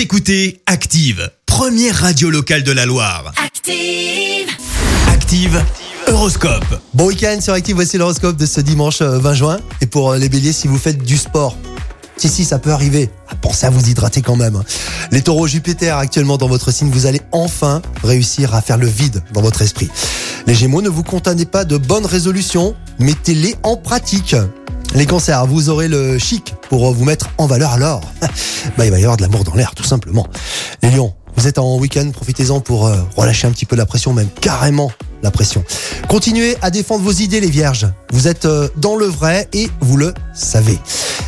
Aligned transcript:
Vous 0.00 0.04
écoutez 0.04 0.62
Active, 0.64 1.30
première 1.44 1.94
radio 1.94 2.30
locale 2.30 2.62
de 2.62 2.72
la 2.72 2.86
Loire. 2.86 3.34
Active. 3.36 4.48
Active, 5.12 5.62
Horoscope. 6.06 6.64
Bon 6.94 7.08
week-end 7.08 7.38
sur 7.42 7.52
Active, 7.52 7.74
voici 7.74 7.98
l'horoscope 7.98 8.38
de 8.38 8.46
ce 8.46 8.62
dimanche 8.62 9.02
euh, 9.02 9.18
20 9.18 9.34
juin. 9.34 9.60
Et 9.82 9.86
pour 9.86 10.12
euh, 10.12 10.16
les 10.16 10.30
béliers, 10.30 10.54
si 10.54 10.68
vous 10.68 10.78
faites 10.78 11.04
du 11.04 11.18
sport, 11.18 11.54
si 12.16 12.30
si, 12.30 12.46
ça 12.46 12.58
peut 12.58 12.70
arriver. 12.72 13.10
Ah, 13.28 13.34
Pensez 13.34 13.66
à 13.66 13.70
vous 13.70 13.90
hydrater 13.90 14.22
quand 14.22 14.36
même. 14.36 14.56
hein. 14.56 14.64
Les 15.10 15.20
taureaux 15.20 15.46
Jupiter 15.46 15.98
actuellement 15.98 16.38
dans 16.38 16.48
votre 16.48 16.70
signe, 16.70 16.88
vous 16.88 17.04
allez 17.04 17.20
enfin 17.30 17.82
réussir 18.02 18.54
à 18.54 18.62
faire 18.62 18.78
le 18.78 18.86
vide 18.86 19.22
dans 19.34 19.42
votre 19.42 19.60
esprit. 19.60 19.90
Les 20.46 20.54
gémeaux, 20.54 20.80
ne 20.80 20.88
vous 20.88 21.02
contenez 21.02 21.44
pas 21.44 21.66
de 21.66 21.76
bonnes 21.76 22.06
résolutions, 22.06 22.74
mettez-les 23.00 23.54
en 23.64 23.76
pratique. 23.76 24.34
Les 24.94 25.06
cancers, 25.06 25.46
vous 25.46 25.68
aurez 25.68 25.86
le 25.86 26.18
chic 26.18 26.54
pour 26.68 26.92
vous 26.92 27.04
mettre 27.04 27.30
en 27.38 27.46
valeur 27.46 27.72
alors. 27.72 28.00
bah, 28.76 28.86
il 28.86 28.90
va 28.90 28.98
y 28.98 29.02
avoir 29.02 29.16
de 29.16 29.22
l'amour 29.22 29.44
dans 29.44 29.54
l'air, 29.54 29.72
tout 29.74 29.84
simplement. 29.84 30.26
Les 30.82 30.90
lions, 30.90 31.14
vous 31.36 31.46
êtes 31.46 31.58
en 31.58 31.78
week-end, 31.78 32.10
profitez-en 32.12 32.60
pour 32.60 32.86
euh, 32.86 32.96
relâcher 33.16 33.46
un 33.46 33.52
petit 33.52 33.66
peu 33.66 33.76
la 33.76 33.86
pression, 33.86 34.12
même 34.12 34.28
carrément 34.40 34.90
la 35.22 35.30
pression. 35.30 35.62
Continuez 36.08 36.56
à 36.60 36.70
défendre 36.70 37.04
vos 37.04 37.12
idées, 37.12 37.40
les 37.40 37.50
vierges. 37.50 37.86
Vous 38.12 38.26
êtes 38.26 38.46
euh, 38.46 38.68
dans 38.76 38.96
le 38.96 39.06
vrai 39.06 39.48
et 39.52 39.70
vous 39.80 39.96
le 39.96 40.12
savez. 40.34 40.78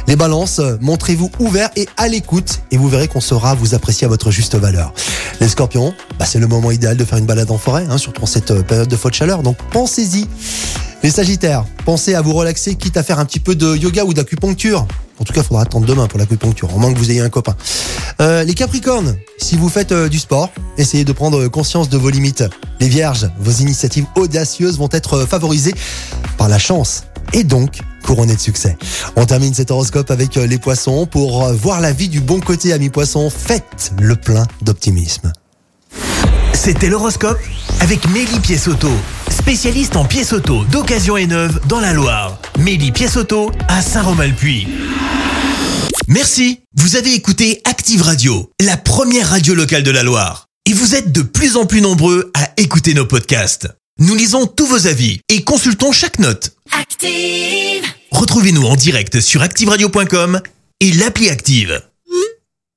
Les 0.09 0.17
balances, 0.17 0.59
euh, 0.59 0.77
montrez-vous 0.81 1.31
ouverts 1.39 1.71
et 1.77 1.89
à 1.97 2.09
l'écoute 2.09 2.63
et 2.73 2.77
vous 2.77 2.89
verrez 2.89 3.07
qu'on 3.07 3.21
saura 3.21 3.55
vous 3.55 3.75
apprécier 3.75 4.07
à 4.07 4.09
votre 4.09 4.33
juste 4.33 4.57
valeur. 4.57 4.93
Les 5.41 5.49
scorpions, 5.49 5.95
bah, 6.19 6.25
c'est 6.27 6.41
le 6.41 6.49
moment 6.49 6.73
idéal 6.73 6.97
de 6.97 7.05
faire 7.05 7.19
une 7.19 7.27
balade 7.27 7.51
en 7.53 7.59
forêt, 7.59 7.87
hein, 7.89 7.99
surtout 7.99 8.25
en 8.25 8.27
cette 8.27 8.63
période 8.63 8.89
de 8.89 8.97
forte 8.97 9.15
chaleur, 9.15 9.43
donc 9.43 9.57
pensez-y. 9.71 10.27
Les 11.03 11.11
sagittaires, 11.11 11.65
pensez 11.85 12.15
à 12.15 12.23
vous 12.23 12.33
relaxer, 12.33 12.77
quitte 12.77 12.97
à 12.97 13.03
faire 13.03 13.19
un 13.19 13.25
petit 13.25 13.41
peu 13.41 13.57
de 13.57 13.77
yoga 13.77 14.05
ou 14.05 14.15
d'acupuncture. 14.15 14.87
En 15.19 15.25
tout 15.25 15.33
cas, 15.33 15.41
il 15.41 15.47
faudra 15.47 15.63
attendre 15.63 15.85
demain 15.85 16.07
pour 16.07 16.19
l'acupuncture, 16.19 16.75
au 16.75 16.79
moins 16.79 16.93
que 16.93 16.99
vous 16.99 17.11
ayez 17.11 17.21
un 17.21 17.29
copain. 17.29 17.57
Euh, 18.21 18.45
les 18.45 18.55
capricornes, 18.55 19.17
si 19.37 19.57
vous 19.57 19.69
faites 19.69 19.91
euh, 19.93 20.09
du 20.09 20.19
sport, 20.21 20.51
essayez 20.79 21.05
de 21.05 21.13
prendre 21.13 21.49
conscience 21.49 21.89
de 21.89 21.97
vos 21.97 22.11
limites. 22.11 22.45
Les 22.81 22.89
vierges, 22.89 23.29
vos 23.41 23.51
initiatives 23.51 24.07
audacieuses 24.15 24.79
vont 24.79 24.89
être 24.93 25.15
euh, 25.15 25.27
favorisées 25.27 25.75
par 26.39 26.49
la 26.49 26.59
chance 26.59 27.05
et 27.33 27.43
donc 27.43 27.81
couronnées 28.05 28.37
de 28.37 28.41
succès. 28.41 28.77
On 29.17 29.27
termine 29.27 29.55
cet 29.55 29.71
horoscope 29.71 30.11
avec 30.11 30.37
les 30.37 30.59
poissons. 30.59 31.07
Pour 31.07 31.53
voir 31.53 31.81
la 31.81 31.93
vie 31.93 32.09
du 32.09 32.21
bon 32.21 32.41
côté, 32.41 32.73
amis 32.73 32.91
poissons, 32.91 33.31
faites 33.31 33.93
le 34.01 34.17
plein 34.17 34.45
d'optimisme. 34.61 35.33
C'était 36.53 36.89
l'horoscope 36.89 37.39
avec 37.81 38.09
Mélie 38.11 38.41
Pièce-Auto, 38.41 38.91
spécialiste 39.43 39.97
en 39.97 40.05
pièces 40.05 40.33
auto 40.33 40.63
d'occasion 40.67 41.17
et 41.17 41.27
neuve 41.27 41.59
dans 41.67 41.81
la 41.81 41.93
Loire. 41.93 42.39
Mélie 42.61 42.93
Pièce-Auto 42.93 43.51
à 43.67 43.83
Saint-Romain-le-Puy. 43.83 44.69
Merci, 46.07 46.61
vous 46.77 46.95
avez 46.95 47.13
écouté 47.13 47.61
Active 47.65 48.03
Radio, 48.03 48.53
la 48.61 48.77
première 48.77 49.31
radio 49.31 49.57
locale 49.57 49.83
de 49.83 49.91
la 49.91 50.05
Loire. 50.05 50.47
Et 50.65 50.73
vous 50.73 50.95
êtes 50.95 51.11
de 51.11 51.23
plus 51.23 51.57
en 51.57 51.67
plus 51.67 51.81
nombreux 51.81 52.31
à 52.35 52.51
écouter 52.57 52.95
nos 52.95 53.05
podcasts. 53.05 53.69
Nous 53.99 54.15
lisons 54.15 54.47
tous 54.47 54.67
vos 54.67 54.87
avis 54.87 55.19
et 55.29 55.43
consultons 55.43 55.91
chaque 55.91 56.21
note. 56.21 56.53
Active. 56.81 57.85
Retrouvez-nous 58.13 58.65
en 58.65 58.77
direct 58.77 59.21
sur 59.21 59.43
activeradio.com 59.43 60.41
et 60.79 60.93
l'appli 60.93 61.31
Active. 61.31 61.83